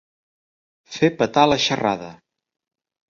Fer 0.95 1.09
petar 1.19 1.43
la 1.51 1.59
xerrada. 1.67 2.09